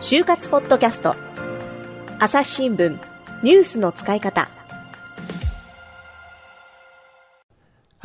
[0.00, 1.16] 就活ポッドキャスト。
[2.18, 2.96] 朝日新聞
[3.42, 4.48] ニュースの使い方。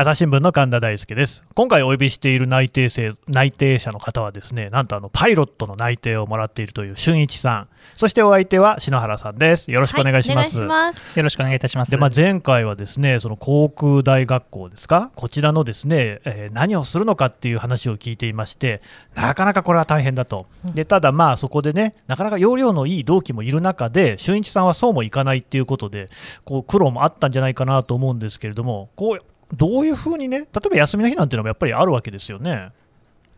[0.01, 1.43] 朝日新聞の神田大輔です。
[1.53, 7.67] 今回お呼びしている内定生内定者の方はですねなんとあのパイロットの内定をもらっているという俊一さん。
[7.93, 9.69] そしてお相手は篠原さんです。
[9.69, 10.57] よろしくお願いします。
[10.57, 11.15] はい、ます。
[11.15, 11.91] よろしくお願いいたします。
[11.91, 15.11] で、まあ、前回はですねその航空大学校ですか？
[15.15, 18.81] こちらのですね、えー、何をするのかっていう話を聞いていまして
[19.13, 20.47] なかなかこれは大変だと。
[20.73, 26.09] でただまあそこでねなかなか容量のいい同期もいる中で俊一さんはそうもいかないっていうことで
[26.43, 32.71] こう苦労もあったんじゃないかなと思うんですけれどもこうどういうふうにね、例えば休みの日なんていうのもやっぱりあるわけですよね。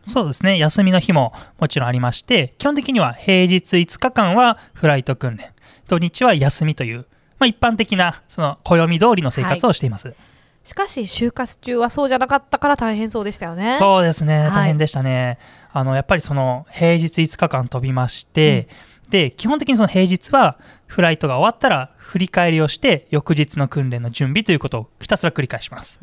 [0.06, 5.52] そうですね、休みの日ももちろんありまして、基本的には平日5日間はフライト訓練、
[5.88, 7.06] 土日は休みという、
[7.38, 10.08] まあ、一般的なその暦通りの生活をしています。
[10.08, 10.16] はい
[10.64, 13.76] しかし、就活中はそうじゃなかったから大変そうでしたよね。
[13.78, 15.38] そうですね、大変でしたね。
[15.68, 18.76] はい、あのやっぱりその平日5日間飛びまして、うん、
[19.10, 26.00] で基本的にその平日はフライトが終わったら振り返りをして翌日の訓練の準備ということをひたすら繰り返します。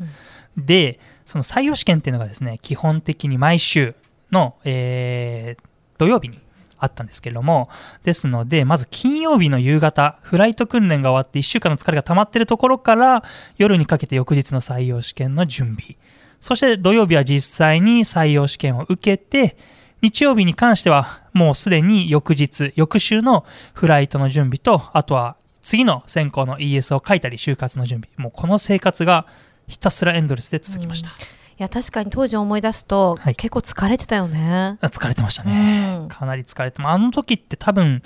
[0.56, 3.94] うん、でその採用試験っていうのがですね基本的に毎週
[4.30, 5.64] の、えー、
[5.98, 6.40] 土曜日に
[6.82, 7.68] あったんですけれども、
[8.02, 13.22] ですので、まず金曜日の夕方、フライト訓練が終わって1週間の疲れが溜まってるところから、
[13.56, 15.96] 夜にかけて翌日の採用試験の準備。
[16.40, 19.56] そして土曜日は実際に採用試験を受けて、
[20.02, 28.10] 日曜日に関してはもうすでに翌日、翌週のフライトの準備と、あとは次の選考の ES を書いたり、就活の準備。
[28.16, 29.26] もうこの生活が
[29.68, 31.10] ひたすらエンドレスで続きました。
[31.10, 31.12] い
[31.58, 34.78] や確かに当時思い出すと、はい、結構疲れてたよね。
[34.82, 38.02] 疲れてましたね、うん、かなり疲れてあの時って多分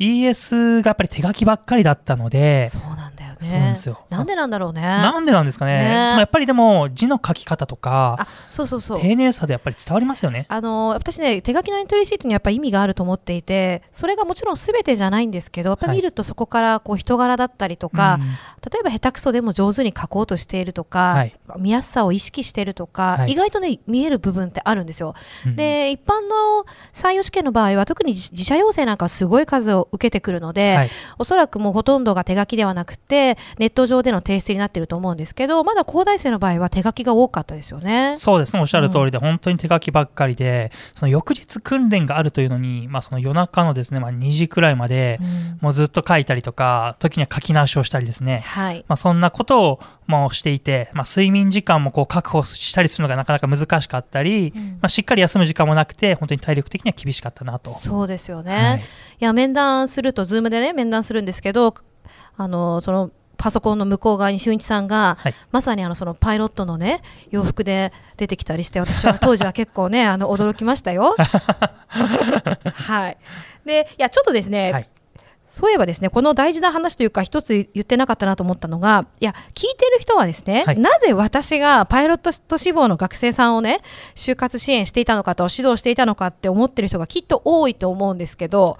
[0.00, 3.07] ES がやっぱり手書きばっかりだったのでそうなん
[3.40, 4.00] ねそうなんですよ。
[4.10, 4.82] なんでなんだろうね。
[4.82, 9.00] なんでなんですかね、ね、やっぱりでも字の書き方とかそうそうそう。
[9.00, 10.46] 丁寧さでやっぱり伝わりますよね。
[10.48, 25.14] あの私ね手書きのエントリーシートにやっぱ意味があると思っていてそれがもちろんすべてじゃないんですけどやっぱ見るとそこからこう人柄だったりとか、はい、例えば下手くそでも上手に書こうとしているとか、はい、見やすさを意識しているとか、はい、意外とね見える部分ってあるんですよ、
[25.46, 33.27] うん、で一般の採用試験の場合は特に自社要請なんかすごい数を受けてくるので、はい、おそらくもうほとんどが手書きではなくて
[33.58, 38.14] ネット上での提出になっていると思うんですけどまだ高大生の場合は手書きが多かったですよね。
[38.16, 45.18] そうですねおっしゃる通りで、うん、本当に手書きばっかりでその翌日訓練があるというのに、まあ、その夜中のですね、まあ、2時くらいまで、
[45.60, 57.70] もうずっと書いたりとか時には書き直しをしたりですね、はい、まあ、そんなことを、まあ、していて、まあ、睡眠時間もこう確保したりするのがなかなか難しかったり、うん、まあ、しっかり休む時間もなくて本当に体力的には厳しかったなと。
[57.70, 58.82] そうですよね、はい、い
[59.20, 61.74] や面談するとズームでね面談するんですけど
[62.36, 67.00] あのそのパソコンの向こう側に俊一さんが、はい、まさにあのそのパイロットのね
[67.30, 71.16] 洋服で出てきたりして私は当時は結構ね あの驚きましたよ。
[72.74, 73.16] はい、
[73.64, 74.88] でいやちょっとですね、はい、
[75.46, 83.80] そういえばですねこの大事な話というか一つ言ってなかったなと思ったのがいや聞いてる人はですね、はい、なぜ私がパイロット志望の学生さんをね
[84.16, 88.78] 就活支援していたのかと指導していたのかって思ってる人がきっと多いと思うんですけど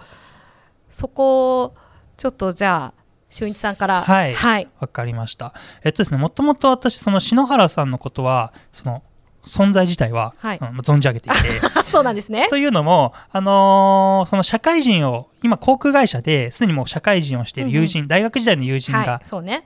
[0.91, 1.75] そこ
[2.17, 2.98] ちょっとじゃあ
[3.31, 4.03] 俊一さんから。
[4.03, 4.33] はい。
[4.33, 5.55] わ、はい、かりました。
[5.85, 9.03] えっとですねもともと私その篠原さんのことはその
[9.49, 11.39] 存在自体は、はい、うん、存じ上げていて。
[11.85, 12.49] そうなんですね。
[12.51, 18.05] というのも、あのー、その社会人を今航空会社ですでにもう社会人をしている友人、うん。
[18.05, 19.21] うん、大学時代の友人が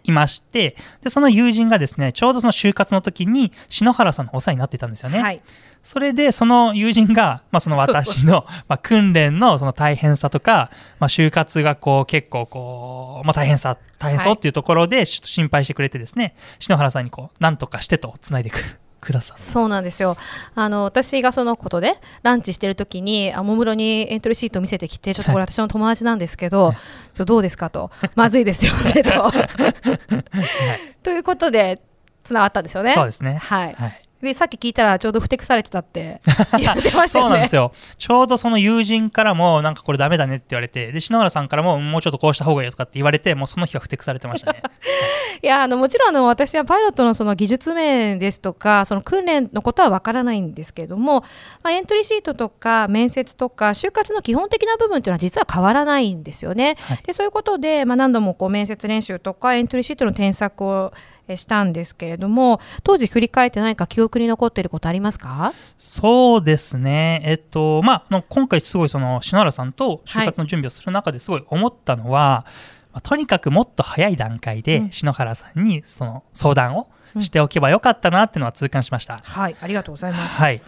[0.05, 5.21] いまして、はいね、でその友人がですねちょうどその就活の時に篠原さんのお世話になっていたんですよね。
[5.21, 5.43] はい。
[5.83, 18.59] それでその友人が、まあ、その私のまあ訓練のその大変さとか、まあ、就活がこう結構こう、まあ、大変さ大変そうっていうところで心配してくれてですね、篠原さんにこう何とかしてとつないでく。
[18.59, 18.82] る。
[19.03, 20.17] くださそうなんですよ。
[20.55, 26.77] あの私がそのことでランチしてる時におもむろにエントリーシートを見せてきてちょっとこれ私の友達なんですけど、はい、
[27.13, 27.91] ちょどうですかと。
[28.15, 29.43] まずいですよねと、 はい、
[31.03, 31.83] ということで
[32.23, 32.93] つながったんですよね。
[32.93, 33.39] そうですね。
[33.43, 36.21] はい、はいでさっき聞いたらちょうどふてくされてたって
[36.57, 37.27] 言ってましたよね。
[37.27, 37.73] そうなんですよ。
[37.99, 44.63] ちょうどその友人からもなんかこれダメだねって言われてで篠原さんからももうちょっとこうした方がいいとかって言われてもうその日はふてくされてましたね。
[45.43, 51.23] いやあのもちろんあの私はパイロットのその技術面ですとかその訓練のことはわからないんですけれども、
[51.63, 56.77] まあ、エントリーシートとか面接とか就活の基本的な部分というのは実は変わらないんですよね。
[56.83, 60.93] はい、でそういうことで、まあ、何度もこう面接練習とかエントリーシートの添削を
[61.37, 65.55] したんですけれども当時振り返って何か記憶に残っていることありますか？
[65.79, 67.23] そうですね。
[67.25, 72.51] えっとまあ今回すごいその篠原さんと就活の準備をする中ですごい思ったのは、はい、
[72.95, 76.89] まあ、とにかくもっと早い段階で篠原さんにその相談を
[77.19, 80.35] しておけばよかったなっていうのは痛感しました、うん、はいありがとうございます。
[80.35, 80.63] はい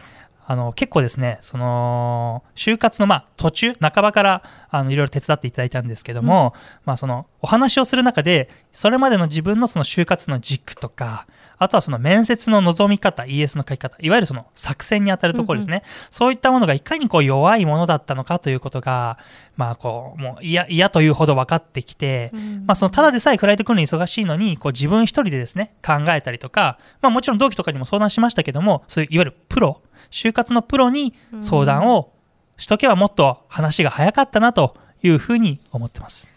[0.46, 11.26] あの結構ですね、その就活のまあ途中、半ばからあのいろいろ手伝っていただいたんですけども、うん、まあ、そのお話をする中で、それまでの自分のその就活の軸とか、
[11.64, 19.18] あとはその面接の望み方、ES の書き方、いわゆるその作戦に当たるところですね、うんうん、そういったものがいかにこう弱いものだったのかということが、
[19.56, 29.80] まあ、こうもう嫌嫌というほど分かってきて、うん、まあ、そのただでさえフライト訓練忙しいのにこう自分一人でですね考えたりとか、まあ、もちろん同期とかにも相談しましたけども、そういういわゆるプロ、
[30.10, 32.12] 就活のプロに相談を
[32.56, 36.28] しとけばもっと話が早かったなというふうに思ってます。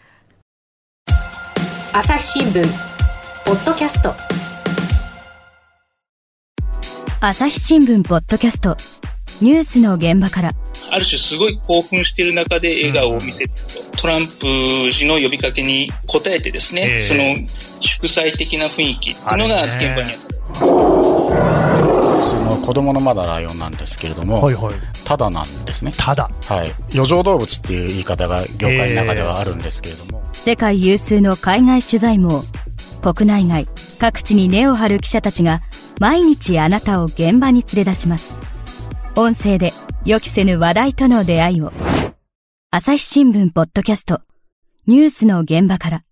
[1.92, 2.62] 朝日新聞
[3.44, 4.37] ポッドキャスト
[7.20, 8.76] 朝日新聞ポッドキャスト
[9.40, 10.52] ニュースの現場から
[10.92, 14.32] ある種すごい興奮している中で笑顔を見せてると、トランプ
[14.92, 17.34] 氏の呼びかけに応えてですね、その
[17.80, 20.28] 祝祭的な雰囲気っていうのが現場にあった。
[22.24, 24.74] その子供のまだライオンなんですけれども、はいはい、
[25.04, 25.92] ただなんですね。
[25.96, 26.30] ただ。
[26.46, 26.72] はい。
[26.94, 30.22] 余剰動物っていう言い方が業界の中ではあるんですけれども。
[30.34, 32.44] 世界有数の海外取材網、
[33.02, 33.66] 国内外、
[33.98, 35.62] 各地に根を張る記者たちが、
[36.00, 38.34] 毎日あなたを現場に連れ出します。
[39.16, 39.72] 音声で
[40.04, 41.72] 予期せぬ話題との出会いを。
[42.70, 44.20] 朝日新聞ポッドキャスト、
[44.86, 46.02] ニュースの現場から。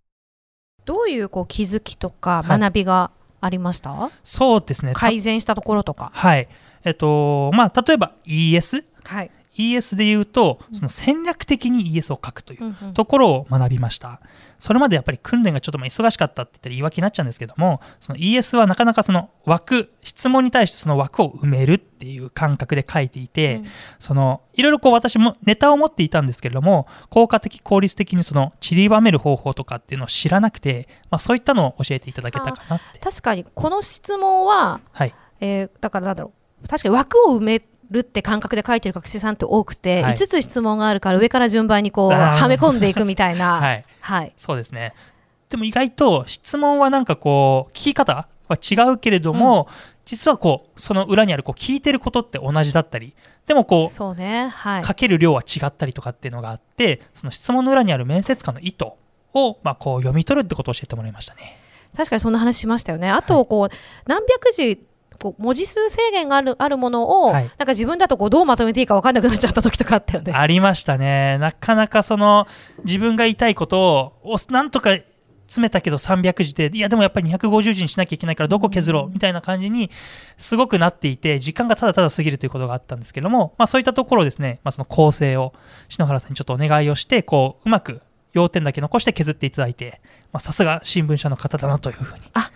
[0.87, 4.93] どういうこう気づきとか学びがありました、はい、そうですね。
[4.93, 6.11] 改善したところとか。
[6.13, 6.49] はい。
[6.85, 14.21] えっとまあ例えば ES、はい、ES で言うと、その戦略的に ES を書くというところを学びました。
[14.59, 23.67] それまでやっぱり訓練がちょっと忙しかったって言ったら言い訳になっちゃうんですけども、その ES はなかなかその枠、質問に対してその枠を埋めるっていう感覚で書いていて、うん、
[23.99, 32.99] そのいろいろこう私もネタを持っていたんですけれども、効果的、効率的にその散りばめる方法とかっていうのを知らなくて、まあ、そういったのを教えていただけたかなって。
[32.99, 36.33] 確かにこの質問は、はいえー、だからなんだろ
[36.65, 37.61] う、確かに枠を埋め
[37.91, 44.95] るって感覚で書いてる学生さんって多くて、はい、5つ質問があるから上から順番にこうはめ込んでいくみたいな、 はい、はい、そうですね。
[45.49, 49.75] でも意外と質問はなんかこう聞き方は違うけれども、うん、
[50.05, 53.15] 実はこうその裏にあるこう聞いてることって同じだったり
[53.47, 58.87] でもこうそうね、はい、かける量は違ったりとかっていうのがあってその質問の裏にある面接官の意図
[59.35, 61.59] を、まあ、こう読み取るってことを教えてもらいましたね。
[61.97, 63.09] 確かにそんな話しましたよね。
[63.09, 63.71] あとこう、はい、
[64.07, 64.85] 何百字
[65.17, 70.33] こう文字数制限があるあるものを、はい、なんか自分だとこうどうまとめていいか分かんなくなっちゃった時とかあったよね。
[70.33, 71.39] ありましたね。
[71.39, 72.47] なかなかその
[72.85, 74.99] 自分が言いたいことをなんとか
[75.47, 79.91] 詰めたけど300字でいやでもやっぱり250字にしなきゃいけないからどこ削ろうみたいな感じに
[80.39, 85.53] すごくなっていて時間がただただ過ぎるということがあったんですけども、まあ、そういったところをですね、まあ、その構成を
[85.89, 88.03] 篠原さんにちょっとお願いをしてこううまく
[88.33, 90.01] 要点だけ残して削っていただいて
[90.39, 92.51] さすが新聞社の方だなというふうにあ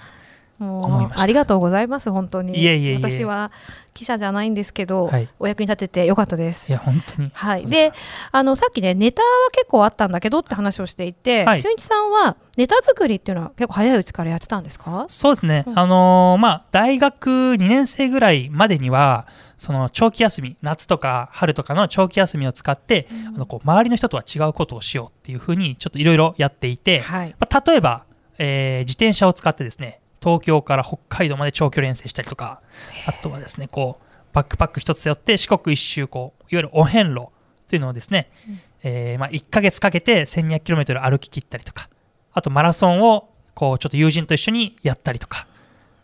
[0.61, 2.59] もうありがとうございます本当に。
[2.59, 3.51] いえいえ私は
[3.95, 6.69] 記者じゃないんですけど、はい、お役に立ててよかったです。
[6.69, 7.31] いや本当に。
[7.33, 7.65] はい。
[7.65, 7.93] で
[8.31, 15.07] あのさっきねネタは結構あったんだけどって話をしていて、はい、俊一さんはネタ作りっていうのは結構早いうちからやってたんですか？
[15.09, 19.27] そうですね、うん、あのー、まあ大学2年生ぐらいまでには
[19.57, 28.05] その長期休み夏とか春とかの長期休みを使って、うん、あのこう周りの人とは違うことをしようっていうふうにちょっといろいろやっていて、はい、まあ、例えば、
[28.39, 32.61] えー、自転車を使ってですね東京から北海道まで長距離遠征したりとか、
[33.07, 37.29] あとはですね、こう、バックパック一つ背負って四国一周、こう、いわゆるお遍路
[37.69, 41.89] というのをですね、うん、えー、まあ、1ヶ月かけて 1200km 歩き切ったりとか、
[42.33, 45.47] あとマラソンを、こう、ちょっと友人と一緒にやったりとか、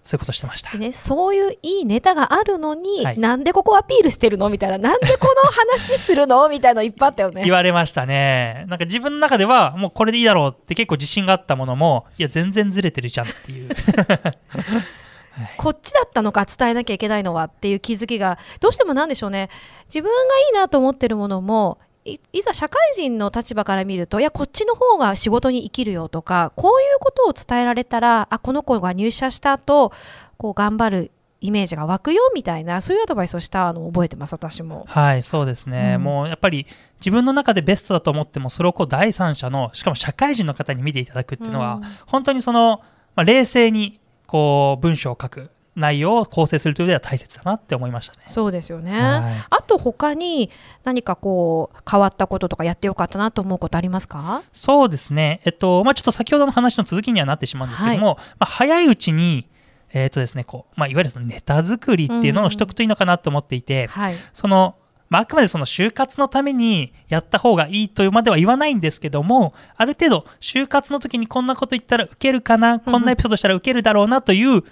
[0.07, 4.49] そういうことしてました、ね、そういういいネタがあるのに、はい、なんでここアピールしてるの？
[4.49, 6.49] みたいな、なんでこの話するの？
[6.49, 7.43] みたいなのいっぱいあったよね。
[7.43, 8.65] 言われましたね。
[8.69, 13.69] なんか自分の中では、もうこれでいいだろうって結構自信があったものも、いや、全然ずれてるじゃんっていう。
[15.59, 19.51] こっちだったのか伝えなきゃいけないのはっていう気づきがどうしてもなんでしょうね
[19.87, 29.93] 自分がいいなと思ってるものもいざ社会人の立場から見るといやこっちの方が仕事に生きるよとかこういうことを伝えられたらあこの子が入社した後
[30.37, 31.11] こう頑張る
[31.41, 34.85] イメージが湧くよみたいなそういうアドバイスをしたのを覚えてます私も。
[34.89, 36.67] はいそうですね、うん、もうやっぱり
[37.01, 42.81] 自分の中でベストだと思ってもそれをこう第三者のしかも社会人の方に見ていただくっていうのは、うん、本当にその、
[43.15, 48.25] まあ、冷静にこう文章を書く内容を構成するという上では大切だなって思いましたね。
[48.27, 48.99] そうですよね。
[48.99, 50.51] はい、あと他に
[50.83, 54.43] 何かこう変わったこととかやってよかったなと思うことありますか？
[54.53, 55.41] そうですね。
[55.45, 59.49] えっとまあちょっと先ほどの話の続きにはなってしまうんですけども、はい、まあ早いうちに
[59.93, 64.77] えーとですねこうまあ、いわゆるそのネタ作りっていうのをしとくといいのかなと思っていて、うんはい、その
[65.09, 74.65] まあ、あくまでその就活のためにやった方がいいというまでは言わないんですけども、ある程度、就活の時にこんなこと言ったら受けるかな、こんなエピソードしたら受けるだろうなという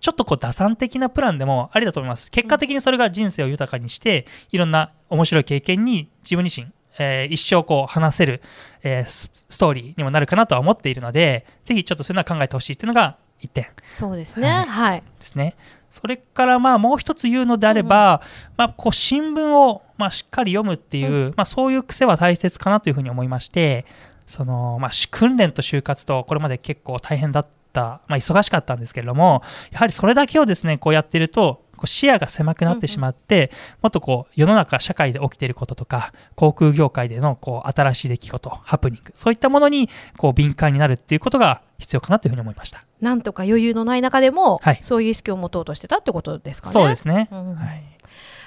[0.00, 2.30] ちょっとこう打算的なプランでもありだと思います。
[2.30, 8.42] 結果的にそれが人生を豊かにして、いろんな面白い経験に自分自身、えー、一生こう話せる、
[8.82, 13.66] えー、ストーリーにもなるかなとは思っているので、ぜひちょっとそういうのは考えてほしいというのが1点。
[13.86, 14.48] そうですね。
[14.48, 14.66] はい。
[14.66, 15.56] はい、ですね。
[15.90, 23.84] それからまあもう一つ言うのであれば、うん、まあ、こう新聞をまあしっかり読むっていう、うん、まあ、そういう癖は大切かなというふうに思いまして
[24.26, 33.50] その、まあ、訓練と就活とこれまで結構大変だった、まあ、忙しかったんですけれどもやはりそれだけをですねこうやってるとこう視野が狭くなってしまって、
[33.80, 42.84] もっとこう世の中社会で起きていることとか航空業界でのこう新しい出来事ハプニングそういったものにこう敏感になるっていうことが必要かなというふうに思いました。
[43.00, 46.72] なんとか余裕のない中でも、はい、そういう意識を持とうとしてたってことですかね。
[46.74, 47.82] そうですね、うん、はい。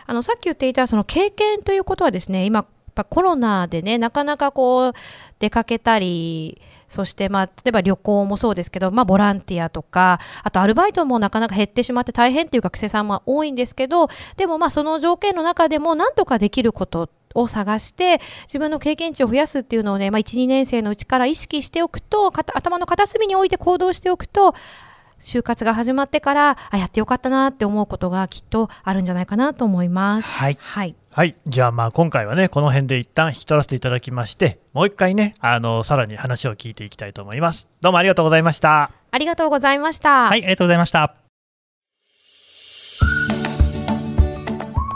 [0.05, 2.67] あのさっき言っていたその経験ということはですね今
[3.09, 4.93] コロナでねなかなかこう
[5.39, 6.61] 出かけたり
[6.93, 24.53] そして、まあ、例えば旅行もそうですけど、まあ、ボランティアとか、あとアルバイトもなかなか減ってしまって大変っていう学生さんも多いんですけど、でもまあその条件の中でもなんとかできることを探して自分の経験値を増やすっていうのをね、まあ、1、2年生のうちから意識しておくと頭の片隅に置いて行動しておくと
[25.19, 30.27] 就活が始まってからあやってよかったなって思うことがきっとあるんじゃないかなと思います。
[30.27, 31.35] はい、はいはい。
[31.45, 37.67] じゃあまあ今回はね、この辺で一旦引き取らせていただきまして、もう一回ね、あの、さらに話を聞いていきたいと思います。
[37.81, 38.89] どうもありがとうございました。
[39.11, 40.29] ありがとうございました。
[40.29, 41.13] はい、ありがとうございました。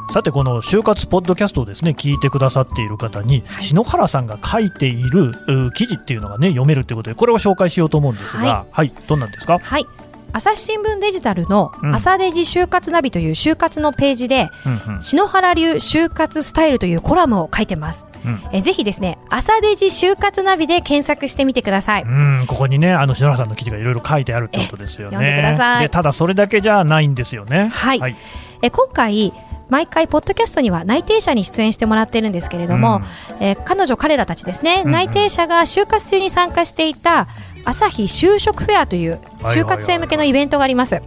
[0.10, 5.34] さてこの就活ポッドキャストをですね聞いてくださっている方に、はい、篠原さんが書いている
[5.76, 9.60] 記事っていうのがね読めるということでこれを紹介しようと思うんですが、はい、はい、どんなんですか？
[9.60, 9.86] はい
[10.34, 18.06] 朝日新聞デジタルの朝デジ就活ナビという就活のページで、うんうん、篠原流就活スタイルというコラムを書いてます。
[18.26, 22.04] うん、えぜひですね朝デジ就活ナビで検索してみてください。
[22.04, 25.18] うんここにねあの篠原さんの記事がいろいろ書いてあるってことですよね。
[25.18, 25.90] 読んでください。
[25.90, 27.70] ただそれだけじゃないんですよね。
[27.74, 28.00] はい。
[28.00, 28.16] はい、
[28.62, 29.34] え今回
[29.70, 33.02] 毎回ポッドキャストには内定者に出演してもらってるんですけれども、
[33.40, 37.28] うん、えー、彼女彼らたちですね、うんうん、内定者が就活中に参加していた
[37.68, 41.02] 朝日就職フェアという就活生向けのイベントがあります、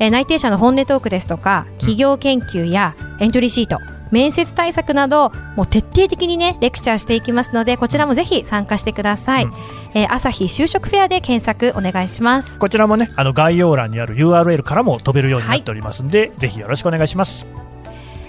[0.00, 3.78] えー、内定者の本音トークですとか企業研究やエントリーシート、
[4.10, 9.52] 面接対策などもう徹底的にねレクチャーしていきますのでこちらもぜひ参加してください、うん、
[9.94, 12.58] えー、朝日就職フェアで検索お願いします。
[12.58, 17.46] こちらもねあの概要欄にある URL からも飛べるようになっておりますので、はい、ぜひよろしくお願いします。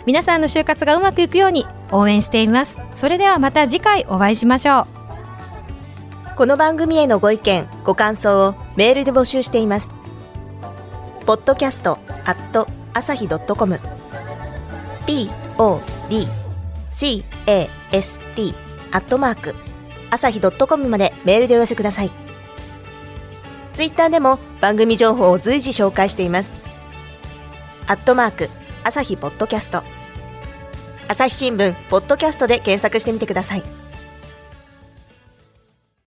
[0.05, 2.77] 皆さんの就活がうまくいくように応援しています。
[2.93, 5.02] それではまた次回お会いしましょう
[6.35, 9.91] この番組へのご意見、ご感想をメールで募集しています。
[11.27, 13.79] podcast at 朝日 .com
[15.05, 16.27] p o d
[16.89, 18.55] c a s t
[18.91, 19.55] アットマーク
[20.09, 22.11] 朝日 .com までメールでお寄せください。
[23.73, 26.51] ツイッターでも番組情報を随時紹介しています。
[27.85, 28.49] アットマーク
[28.83, 29.83] 朝日ポッドキャスト
[31.07, 33.82] 朝日新聞ポッドキャストで検索してみてください。